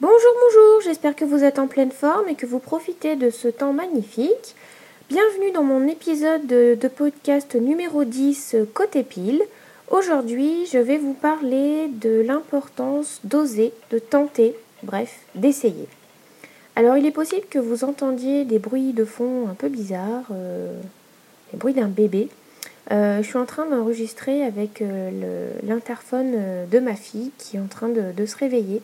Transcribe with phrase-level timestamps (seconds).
[0.00, 3.48] Bonjour, bonjour, j'espère que vous êtes en pleine forme et que vous profitez de ce
[3.48, 4.54] temps magnifique.
[5.08, 9.42] Bienvenue dans mon épisode de, podcast numéro 10 Côté Pile.
[9.90, 15.88] Aujourd'hui, je vais vous parler de l'importance d'oser, de tenter, bref, d'essayer.
[16.76, 20.80] Alors, il est possible que vous entendiez des bruits de fond un peu bizarres, euh,
[21.52, 22.28] les bruits d'un bébé.
[22.92, 27.66] Euh, je suis en train d'enregistrer avec euh, l'interphone de ma fille qui est en
[27.66, 28.80] train de se réveiller.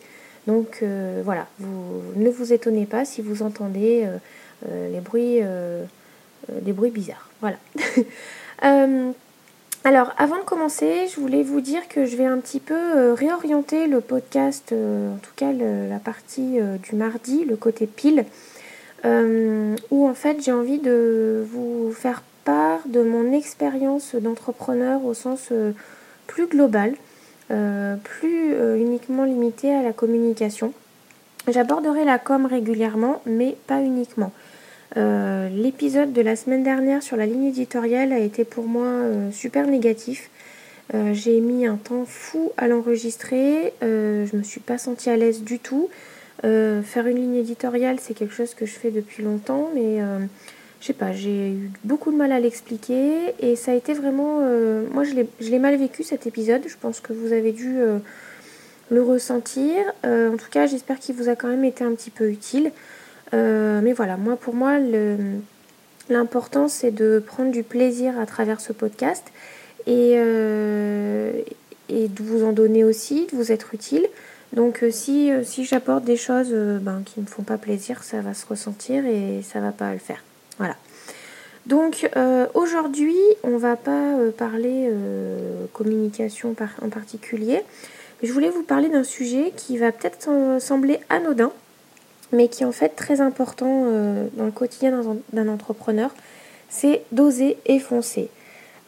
[0.47, 4.17] Donc euh, voilà, vous ne vous étonnez pas si vous entendez euh,
[4.69, 5.41] euh, les bruits,
[6.61, 7.29] des bruits bizarres.
[7.41, 7.57] Voilà.
[9.83, 13.87] alors avant de commencer, je voulais vous dire que je vais un petit peu réorienter
[13.87, 18.25] le podcast, en tout cas la partie du mardi, le côté pile,
[19.03, 25.51] où en fait j'ai envie de vous faire part de mon expérience d'entrepreneur au sens
[26.27, 26.93] plus global.
[27.51, 30.73] Euh, plus euh, uniquement limité à la communication.
[31.47, 34.31] J'aborderai la com régulièrement, mais pas uniquement.
[34.97, 38.87] Euh, l'épisode de la semaine dernière sur la ligne éditoriale a été pour moi
[39.31, 40.29] super négatif.
[41.13, 43.73] J'ai mis un temps fou à l'enregistrer.
[43.81, 45.89] je me suis pas sentie à l'aise du tout.
[46.41, 49.99] faire une ligne éditoriale, c'est quelque chose que je fais depuis longtemps, mais
[50.85, 54.41] je sais pas, j'ai eu beaucoup de mal à l'expliquer et ça a été vraiment.
[54.43, 56.61] Euh, moi, je l'ai mal vécu cet épisode.
[56.67, 57.97] Je pense que vous avez dû euh,
[58.91, 59.73] le ressentir.
[60.05, 62.71] Euh, en tout cas, j'espère qu'il vous a quand même été un petit peu utile.
[63.33, 64.77] mais voilà, moi, pour moi,
[66.07, 69.23] l'important c'est de prendre du plaisir à travers ce podcast
[69.87, 70.17] et,
[71.89, 74.05] de vous en donner aussi, de vous être utile.
[74.53, 78.35] Donc si, si j'apporte des choses ben, qui ne me font pas plaisir, ça va
[78.35, 80.21] se ressentir et ça va pas le faire.
[80.57, 80.75] Voilà.
[81.65, 87.61] Donc euh, aujourd'hui, on ne va pas euh, parler euh, communication en particulier.
[88.21, 90.29] Je voulais vous parler d'un sujet qui va peut-être
[90.59, 91.51] sembler anodin,
[92.31, 93.85] mais qui est en fait très important
[94.33, 95.01] dans le quotidien
[95.33, 96.15] d'un entrepreneur.
[96.69, 98.29] C'est d'oser et foncer.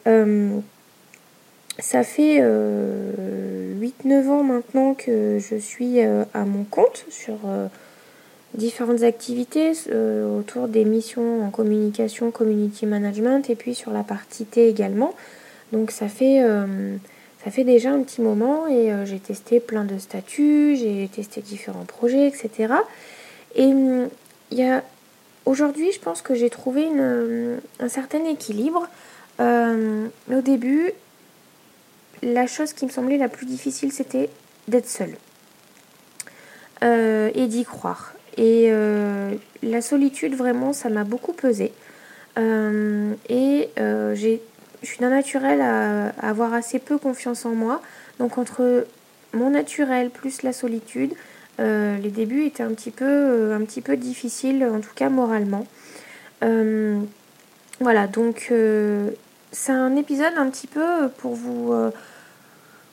[0.06, 7.36] ça fait 8-9 ans maintenant que je suis à mon compte sur
[8.54, 14.44] différentes activités euh, autour des missions en communication, community management et puis sur la partie
[14.44, 15.14] T également.
[15.72, 16.96] Donc ça fait, euh,
[17.44, 21.42] ça fait déjà un petit moment et euh, j'ai testé plein de statuts, j'ai testé
[21.42, 22.74] différents projets, etc.
[23.54, 24.08] Et hum,
[24.50, 24.82] il y a
[25.44, 26.86] aujourd'hui, je pense que j'ai trouvé
[27.80, 28.88] un certain équilibre.
[29.38, 30.92] mais au début,
[32.22, 34.30] la chose qui me semblait la plus difficile, c'était
[34.68, 35.16] d'être seule.
[36.82, 38.14] et d'y croire.
[38.38, 39.34] Et euh,
[39.64, 41.72] la solitude, vraiment, ça m'a beaucoup pesé.
[42.38, 44.38] Euh, et euh, je
[44.84, 47.82] suis d'un naturel à, avoir assez peu confiance en moi.
[48.20, 48.86] Donc entre
[49.34, 51.12] mon naturel plus la solitude,
[51.58, 55.66] les débuts étaient un petit peu, un petit peu difficiles, en tout cas moralement.
[57.80, 58.52] voilà, donc
[59.50, 61.74] c'est un épisode un petit peu pour vous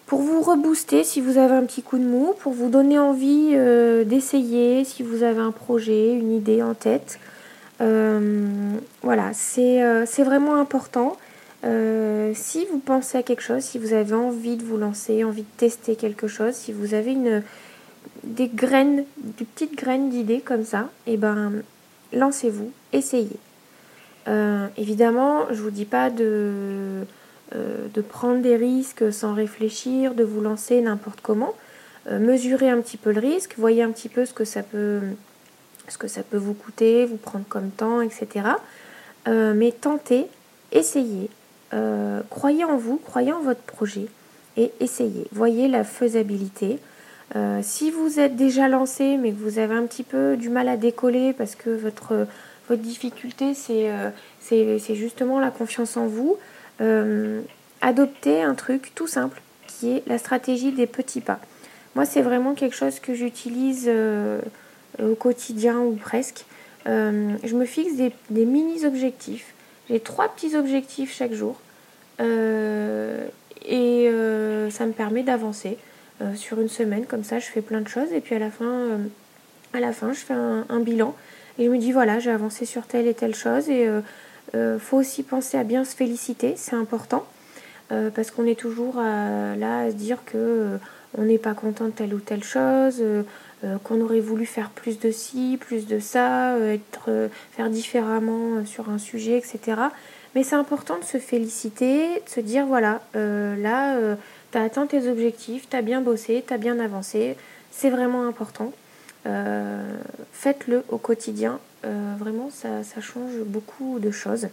[0.06, 3.52] pour vous rebooster si vous avez un petit coup de mou, pour vous donner envie
[3.54, 7.20] euh, d'essayer si vous avez un projet, une idée en tête.
[7.82, 8.46] Euh,
[9.02, 11.18] voilà, euh, c'est vraiment important.
[12.34, 15.58] si vous pensez à quelque chose, si vous avez envie de vous lancer, envie de
[15.58, 17.42] tester quelque chose, si vous avez une,
[18.24, 21.64] des graines, des petites graines d'idées comme ça, et eh ben
[22.14, 23.40] lancez-vous, essayez.
[24.78, 27.06] évidemment, je vous dis pas de
[27.54, 31.54] euh, de prendre des risques sans réfléchir, de vous lancer n'importe comment.
[32.08, 35.02] Euh, mesurez un petit peu le risque, voyez un petit peu ce que ça peut,
[36.34, 38.48] vous coûter, vous prendre comme temps, etc.
[39.28, 40.26] Euh, mais tentez,
[40.72, 41.30] essayez,
[42.32, 44.08] croyez en vous, croyez en votre projet
[44.58, 45.28] et essayez.
[45.32, 46.80] Voyez la faisabilité.
[47.62, 50.78] si vous êtes déjà lancé mais que vous avez un petit peu du mal à
[50.78, 52.28] décoller parce que votre,
[52.70, 56.38] votre difficulté c'est justement la confiance en vous,
[56.82, 57.42] euh,
[57.82, 61.40] adopter un truc tout simple qui est la stratégie des petits pas.
[61.96, 64.42] Moi, c'est vraiment quelque chose que j'utilise euh,
[65.02, 66.46] au quotidien ou presque.
[66.88, 69.54] Euh, je me fixe des, mini-objectifs.
[69.90, 71.60] J'ai trois petits objectifs chaque jour.
[72.20, 74.12] et
[74.72, 75.78] ça me permet d'avancer
[76.36, 77.06] sur une semaine.
[77.06, 78.12] Comme ça, je fais plein de choses.
[78.12, 79.00] Et puis à la fin,
[79.74, 81.16] à la fin je fais un, un, bilan.
[81.60, 83.70] Et je me dis, voilà, j'ai avancé sur telle et telle chose.
[83.70, 83.88] Et
[84.56, 87.26] euh, faut aussi penser à bien se féliciter, c'est important.
[87.92, 90.78] Euh, parce qu'on est toujours là à se dire que euh,
[91.18, 93.02] on n'est pas content de telle ou telle chose,
[93.84, 98.98] qu'on aurait voulu faire plus de ci, plus de ça, être, faire différemment sur un
[98.98, 99.82] sujet, etc.
[100.36, 103.98] Mais c'est important de se féliciter, de se dire voilà, là,
[104.52, 107.38] tu as atteint tes objectifs, tu as bien bossé, tu as bien avancé,
[107.72, 108.74] c'est vraiment important.
[110.34, 111.60] faites-le au quotidien.
[112.18, 114.48] Vraiment, ça, change beaucoup de choses.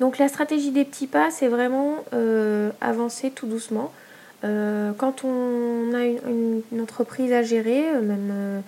[0.00, 2.04] Donc la stratégie des petits pas, c'est vraiment
[2.80, 3.92] avancer tout doucement.
[4.42, 8.62] quand on a une, entreprise à gérer, même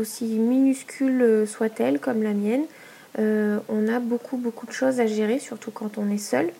[0.00, 2.64] aussi minuscule soit-elle comme la mienne,
[3.18, 6.52] on a beaucoup beaucoup de choses à gérer, surtout quand on est seul.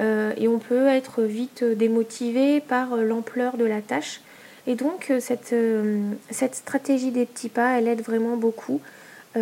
[0.00, 4.20] Euh, et on peut être vite démotivé par euh, l'ampleur de la tâche.
[4.66, 8.80] Et donc euh, cette, stratégie des petits pas, elle aide vraiment beaucoup.
[9.36, 9.40] Et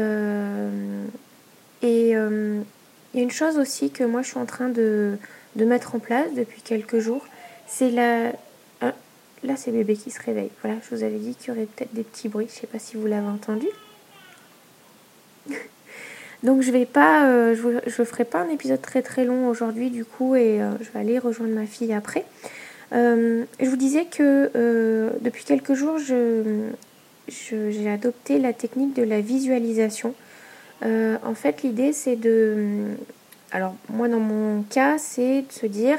[1.83, 5.17] il y a une chose aussi que moi je suis en train de,
[5.57, 7.25] de mettre en place depuis quelques jours,
[7.67, 8.33] c'est la...
[9.43, 10.51] Là c'est bébé qui se réveille.
[10.63, 12.67] Voilà, je vous avais dit qu'il y aurait peut-être des petits bruits, je ne sais
[12.67, 13.67] pas si vous l'avez entendu.
[16.43, 20.05] Donc je vais pas, euh, je, ferai pas un épisode très très long aujourd'hui du
[20.05, 22.25] coup et euh, je vais aller rejoindre ma fille après.
[22.93, 24.51] Euh, je vous disais que
[25.23, 25.99] depuis quelques jours
[27.31, 30.15] j'ai adopté la technique de la visualisation.
[30.83, 32.97] en fait l'idée c'est de,
[33.53, 35.99] alors moi dans mon cas c'est de se dire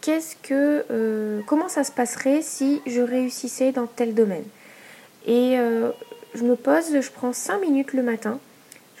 [0.00, 4.44] qu'est-ce que, comment ça se passerait si je réussissais dans tel domaine?
[5.26, 5.56] Et
[6.34, 8.38] je me pose, je prends 5 minutes le matin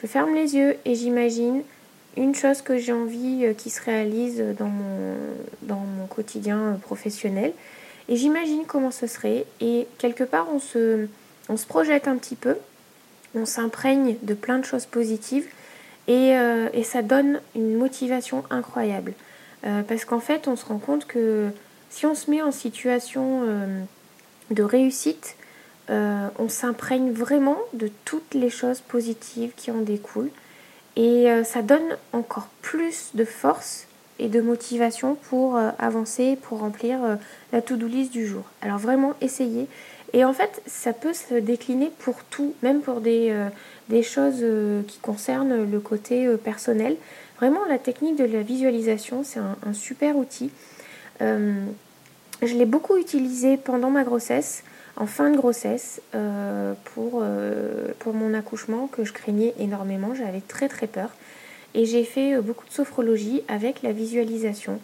[0.00, 1.62] je ferme les yeux et j'imagine
[2.16, 5.14] une chose que j'ai envie euh, qui se réalise dans mon,
[5.62, 7.52] dans mon quotidien euh, professionnel.
[8.08, 9.44] Et j'imagine comment ce serait.
[9.60, 11.06] Et quelque part, on se,
[11.50, 12.56] on se projette un petit peu.
[13.34, 15.46] On s'imprègne de plein de choses positives.
[16.08, 19.12] Et, euh, ça donne une motivation incroyable.
[19.62, 21.50] parce qu'en fait, on se rend compte que
[21.90, 23.42] si on se met en situation
[24.50, 25.36] de réussite,
[25.90, 30.30] euh, on s'imprègne vraiment de toutes les choses positives qui en découlent.
[30.96, 33.86] Et euh, ça donne encore plus de force
[34.18, 36.98] et de motivation pour euh, avancer, pour remplir
[37.52, 38.44] la to-do list du jour.
[38.62, 39.66] Alors vraiment, essayez.
[40.12, 43.32] Et en fait, ça peut se décliner pour tout, même pour des,
[44.02, 44.44] choses
[44.88, 46.96] qui concernent le côté personnel.
[47.38, 50.50] Vraiment, la technique de la visualisation, c'est un, super outil.
[51.20, 54.64] je l'ai beaucoup utilisé pendant ma grossesse
[55.00, 60.14] en fin de grossesse euh, pour, euh, pour mon accouchement que je craignais énormément.
[60.14, 61.10] J'avais très très peur.
[61.74, 64.78] Et j'ai fait euh, beaucoup de sophrologie avec la visualisation.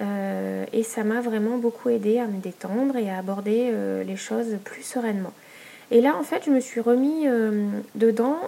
[0.00, 3.72] Et ça m'a vraiment beaucoup aidé à me détendre et à aborder
[4.04, 5.32] les choses plus sereinement.
[5.90, 7.26] Et là, en fait, je me suis remis
[7.94, 8.38] dedans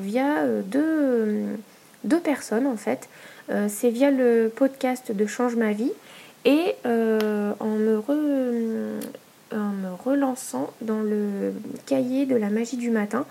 [0.00, 3.08] via deux, personnes, en fait.
[3.68, 5.92] C'est via le podcast de Change ma vie
[6.44, 7.98] et en me
[10.04, 11.52] relançant dans le
[11.86, 13.26] cahier de la magie du matin.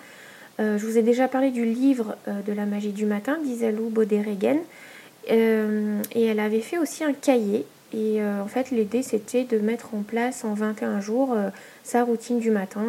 [0.59, 3.89] Euh, je vous ai déjà parlé du livre euh, de la magie du matin d'Isalou
[3.89, 4.59] Boderegen.
[5.29, 7.65] Euh, et elle avait fait aussi un cahier.
[7.93, 11.33] Et en fait, l'idée, c'était de mettre en place en 21 jours
[11.85, 12.83] sa routine du matin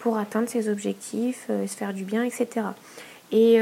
[0.00, 2.66] pour atteindre ses objectifs, se faire du bien, etc.
[3.30, 3.60] Et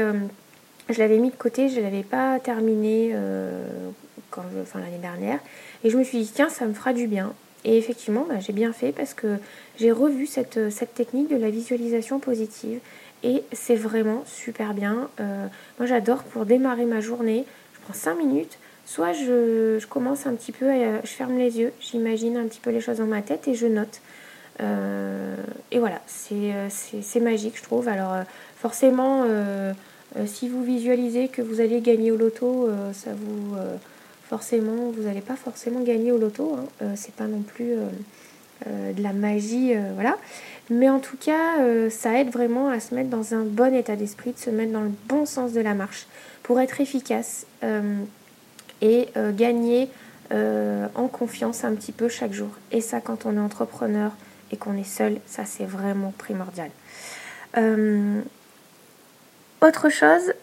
[0.89, 3.15] je l'avais mis de côté, je ne l'avais pas terminé
[4.75, 5.39] l'année dernière.
[5.83, 7.33] Et je me suis dit, tiens, ça me fera du bien.
[7.65, 9.37] Et effectivement, bah, j'ai bien fait parce que
[9.79, 10.59] j'ai revu cette,
[10.95, 12.79] technique de la visualisation positive
[13.23, 15.09] et c'est vraiment super bien.
[15.19, 15.47] Euh,
[15.79, 17.45] moi, j'adore pour démarrer ma journée.
[17.83, 18.57] Prends 5 minutes.
[18.85, 20.67] Soit je, commence un petit peu,
[21.03, 23.65] je ferme les yeux, j'imagine un petit peu les choses dans ma tête et je
[23.65, 24.01] note.
[24.61, 25.35] Euh,
[25.71, 27.87] et voilà, c'est magique, je trouve.
[27.87, 28.23] Alors, euh,
[28.57, 29.25] forcément,
[30.25, 33.55] si vous visualisez que vous allez gagner au loto, ça vous
[34.33, 36.55] forcément, vous n'allez pas forcément gagner au loto.
[36.57, 36.65] Hein.
[36.81, 37.89] Euh, c'est pas non plus euh, euh,
[38.65, 40.17] de la magie, voilà.
[40.69, 41.57] Mais en tout cas,
[41.89, 44.83] ça aide vraiment à se mettre dans un bon état d'esprit, de se mettre dans
[44.83, 46.07] le bon sens de la marche
[46.41, 47.45] pour être efficace
[48.81, 49.89] et gagner
[50.31, 52.49] en confiance un petit peu chaque jour.
[52.71, 54.11] Et ça, quand on est entrepreneur
[54.51, 56.69] et qu'on est seul, ça c'est vraiment primordial.
[59.61, 60.33] autre chose,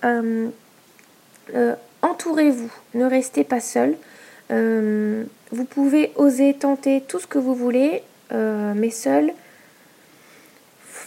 [2.02, 3.96] entourez-vous, ne restez pas seul.
[5.52, 8.02] Euh, vous pouvez oser tenter tout ce que vous voulez,
[8.32, 9.32] euh, mais seul,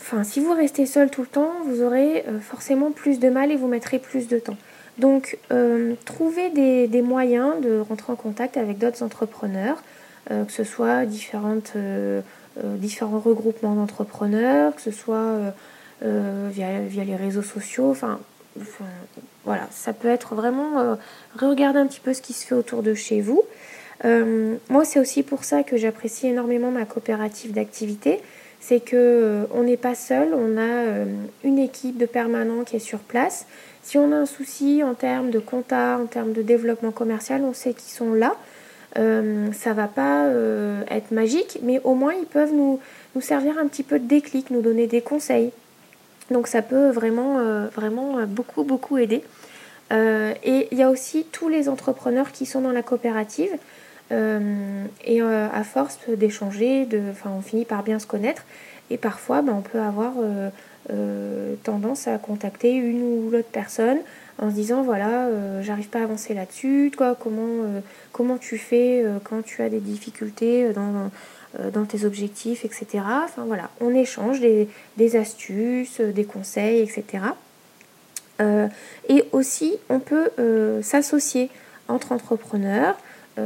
[0.01, 3.51] enfin si vous restez seul tout le temps, vous aurez euh, forcément plus de mal
[3.51, 4.57] et vous mettrez plus de temps.
[4.99, 5.39] Donc
[6.05, 9.81] trouvez des, moyens de rentrer en contact avec d'autres entrepreneurs,
[10.29, 11.59] que ce soit différents
[13.19, 15.39] regroupements d'entrepreneurs, que ce soit
[16.03, 18.19] via, les réseaux sociaux, enfin
[19.45, 20.95] voilà, ça peut être vraiment euh,
[21.37, 23.43] regarder un petit peu ce qui se fait autour de chez vous.
[24.05, 28.19] Euh, moi, c'est aussi pour ça que j'apprécie énormément ma coopérative d'activité.
[28.59, 31.05] C'est que euh, on n'est pas seul, on a
[31.43, 33.45] une équipe de permanents qui est sur place.
[33.81, 37.53] Si on a un souci en termes de compta, en termes de développement commercial, on
[37.53, 38.35] sait qu'ils sont là.
[38.95, 40.29] ça va pas
[40.89, 42.79] être magique, mais au moins ils peuvent nous,
[43.15, 45.51] nous servir un petit peu de déclic, nous donner des conseils.
[46.31, 49.21] Donc ça peut vraiment, vraiment beaucoup, beaucoup aider.
[49.93, 53.51] Et il y a aussi tous les entrepreneurs qui sont dans la coopérative.
[54.11, 56.87] et à force d'échanger,
[57.25, 58.43] on finit par bien se connaître.
[58.89, 60.13] Et parfois, ben, on peut avoir
[61.63, 63.99] tendance à contacter une ou l'autre personne
[64.39, 67.79] en se disant voilà, euh, j'arrive pas à avancer là-dessus, toi, comment, euh,
[68.11, 73.03] comment tu fais euh, quand tu as des difficultés dans, tes objectifs, etc.
[73.23, 77.25] Enfin voilà, on échange des astuces, des conseils, etc.
[78.39, 80.31] et aussi, on peut
[80.81, 81.49] s'associer
[81.87, 82.97] entre entrepreneurs.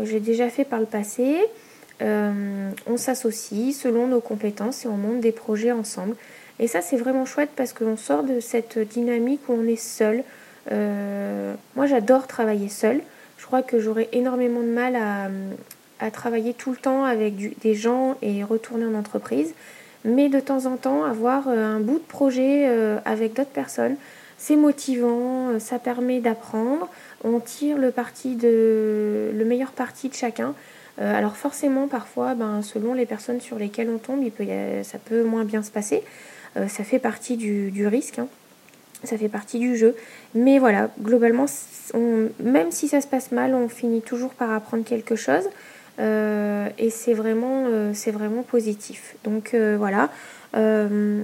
[0.03, 1.37] J'ai déjà fait par le passé.
[2.01, 6.15] on s'associe selon nos compétences et on monte des projets ensemble.
[6.59, 10.23] Et ça, c'est vraiment chouette parce qu'on sort de cette dynamique où on est seul,
[10.71, 13.01] euh, moi, j'adore travailler seule.
[13.37, 18.17] Je crois que j'aurais énormément de mal à, travailler tout le temps avec des gens
[18.21, 19.53] et retourner en entreprise.
[20.05, 23.95] Mais de temps en temps, avoir euh, un bout de projet euh, avec d'autres personnes,
[24.37, 26.87] c'est motivant, ça permet d'apprendre.
[27.23, 30.53] On tire le, parti de, le meilleur parti de chacun.
[30.99, 34.23] alors forcément, parfois, ben, selon les personnes sur lesquelles on tombe,
[34.83, 36.03] ça peut moins bien se passer.
[36.55, 38.19] ça fait partie du, risque.
[38.19, 38.27] Hein
[39.03, 39.95] ça fait partie du jeu.
[40.35, 41.45] Mais voilà, globalement,
[42.39, 45.43] même si ça se passe mal, on finit toujours par apprendre quelque chose.
[45.99, 49.15] Euh, et c'est vraiment, euh, c'est vraiment positif.
[49.23, 50.09] Donc euh, voilà,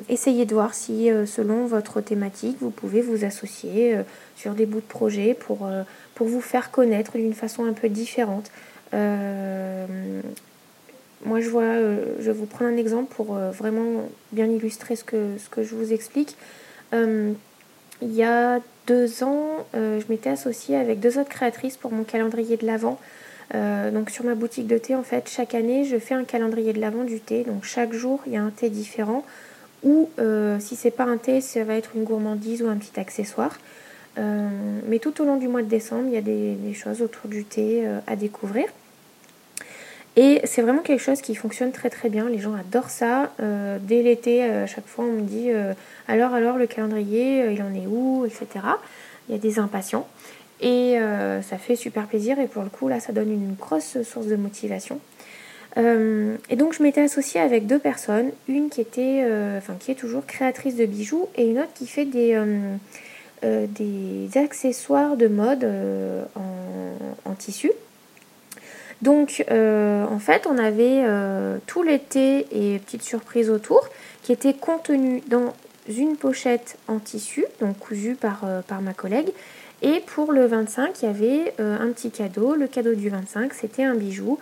[0.10, 3.98] essayez de voir si selon votre thématique, vous pouvez vous associer
[4.36, 5.68] sur des bouts de projet pour,
[6.14, 8.52] pour vous faire connaître d'une façon un peu différente.
[8.92, 9.00] moi,
[11.40, 11.74] je vois,
[12.20, 15.94] je vous prendre un exemple pour vraiment bien illustrer ce que, ce que je vous
[15.94, 16.38] explique
[16.92, 22.58] il y a deux ans, je m'étais associée avec deux autres créatrices pour mon calendrier
[22.58, 23.00] de l'Avent.
[23.56, 26.74] Euh, donc sur ma boutique de thé, en fait, chaque année, je fais un calendrier
[26.74, 27.44] de l'Avent du thé.
[27.44, 29.26] Donc chaque jour, il y a un thé différent.
[29.84, 33.00] Ou euh, si c'est pas un thé, ça va être une gourmandise ou un petit
[33.00, 33.58] accessoire.
[34.18, 37.30] mais tout au long du mois de décembre, il y a des, des choses autour
[37.30, 38.66] du thé à découvrir.
[40.16, 42.30] Et c'est vraiment quelque chose qui fonctionne très très bien.
[42.30, 43.32] Les gens adorent ça.
[43.40, 45.74] Euh, dès l'été, euh, à chaque fois, on me dit euh,
[46.08, 48.66] alors, alors, le calendrier, il en est où, etc.
[49.28, 50.08] Il y a des impatients.
[50.62, 50.98] Et
[51.42, 52.40] ça fait super plaisir.
[52.40, 55.00] Et pour le coup, là, ça donne une grosse source de motivation.
[55.76, 58.32] et donc, je m'étais associée avec deux personnes.
[58.48, 59.26] Une qui était,
[59.58, 62.42] enfin, qui est toujours créatrice de bijoux et une autre qui fait des,
[63.42, 65.68] des accessoires de mode
[67.26, 67.72] en, tissu.
[69.04, 73.86] Donc euh, en fait on avait euh, tout l'été et petites surprises autour
[74.24, 75.54] qui étaient contenues dans
[75.90, 79.30] une pochette en tissu, donc cousue par, euh, par ma collègue.
[79.84, 82.56] Et pour le 25, il y avait un petit cadeau.
[82.56, 84.40] Le cadeau du 25, c'était un bijou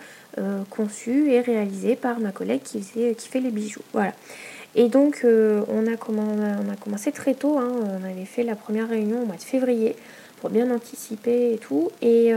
[0.70, 3.82] conçu et réalisé par ma collègue qui, faisait, qui fait les bijoux.
[3.92, 4.12] Voilà.
[4.76, 7.58] Et donc on, a on, a, commencé très tôt.
[7.58, 7.72] Hein.
[8.00, 9.96] on avait fait la première réunion au mois de février
[10.40, 11.90] pour bien anticiper et tout.
[12.02, 12.32] Et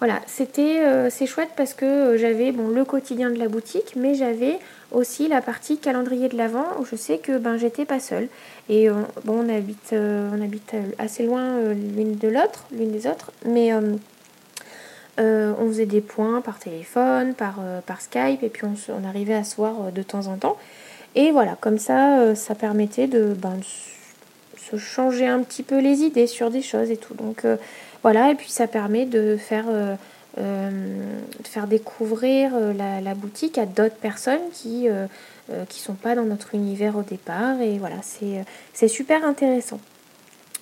[0.00, 3.96] voilà, c'était euh, c'est chouette parce que euh, j'avais bon le quotidien de la boutique,
[3.96, 4.58] mais j'avais
[4.92, 8.28] aussi la partie calendrier de l'avant où je sais que ben j'étais pas seule.
[8.68, 8.94] Et euh,
[9.24, 13.72] bon, on habite on habite assez loin l'une de l'autre, l'une des autres, mais
[15.18, 19.44] on faisait des points par téléphone, par, par Skype, et puis on, on, arrivait à
[19.44, 20.56] se voir de temps en temps.
[21.14, 23.58] Et voilà, comme ça, ça permettait de, ben,
[24.56, 27.14] se changer un petit peu les idées sur des choses et tout.
[27.14, 27.44] Donc
[28.02, 33.58] voilà, et puis ça permet de faire, euh, euh, de faire découvrir euh, la, boutique
[33.58, 37.60] à d'autres personnes qui ne sont pas dans notre univers au départ.
[37.60, 37.96] Et voilà,
[38.72, 39.80] c'est super intéressant.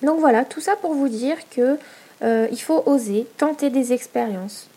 [0.01, 1.77] Donc voilà, tout ça pour vous dire que
[2.21, 4.69] il faut oser, tenter des expériences,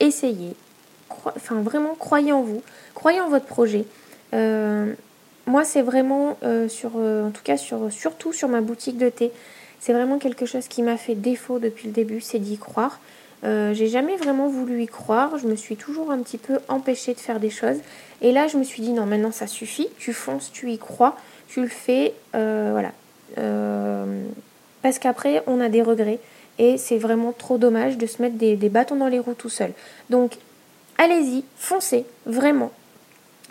[0.00, 0.54] essayer.
[1.24, 2.62] Enfin, vraiment, croyez en vous,
[2.94, 3.84] croyez en votre projet.
[4.32, 6.36] moi, c'est vraiment
[6.68, 9.30] sur, en tout cas, sur, surtout sur ma boutique de thé.
[9.80, 13.00] C'est vraiment quelque chose qui m'a fait défaut depuis le début, c'est d'y croire.
[13.42, 17.14] Euh, j'ai jamais vraiment voulu y croire, je me suis toujours un petit peu empêchée
[17.14, 17.78] de faire des choses.
[18.20, 21.16] Et là, je me suis dit non, maintenant ça suffit, tu fonces, tu y crois,
[21.48, 22.92] tu le fais, euh, voilà.
[23.38, 24.22] Euh,
[24.82, 26.18] parce qu'après, on a des regrets
[26.58, 29.72] et c'est vraiment trop dommage de se mettre des, bâtons dans les roues tout seul.
[30.10, 30.36] Donc,
[30.98, 32.72] allez-y, foncez, vraiment,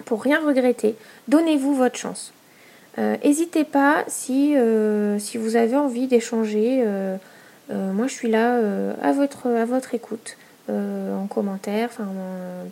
[0.05, 0.95] pour rien regretter.
[1.27, 2.33] Donnez-vous votre chance.
[2.97, 4.55] N'hésitez pas si,
[5.19, 6.83] si vous avez envie d'échanger.
[7.69, 8.59] Euh, euh, moi, je suis là
[9.01, 10.37] à, votre, à votre écoute,
[10.69, 11.89] en commentaire,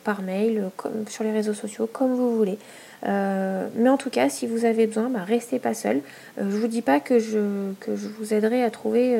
[0.04, 0.70] par mail,
[1.10, 2.60] sur les réseaux sociaux, comme vous voulez.
[3.04, 6.02] mais en tout cas, si vous avez besoin, bah, restez pas seul.
[6.38, 9.18] je ne vous dis pas que je, que je vous aiderai à trouver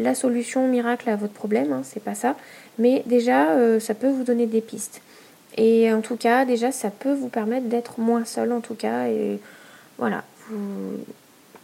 [0.00, 2.34] la solution miracle à votre problème, hein, c'est pas ça.
[2.78, 3.48] Mais déjà,
[3.78, 5.02] ça peut vous donner des pistes.
[5.58, 9.08] Et en tout cas, déjà, ça peut vous permettre d'être moins seul en tout cas.
[9.08, 9.38] Et
[9.98, 10.24] voilà,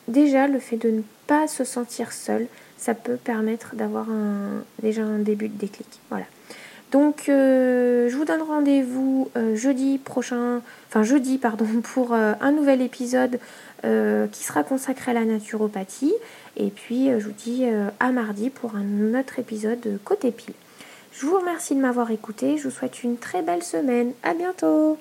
[0.08, 4.06] déjà le fait de ne pas se sentir seul, ça peut permettre d'avoir
[4.82, 6.00] déjà un début de déclic.
[6.10, 6.26] Voilà.
[6.94, 12.52] Donc euh, je vous donne rendez-vous euh, jeudi prochain, enfin jeudi pardon, pour euh, un
[12.52, 13.40] nouvel épisode
[14.32, 16.14] qui sera consacré à la naturopathie.
[16.56, 17.66] Et puis je vous dis
[18.00, 20.54] à mardi pour un autre épisode côté pile.
[21.12, 24.12] Je vous remercie de m'avoir écouté, je vous souhaite une très belle semaine.
[24.22, 24.96] À bientôt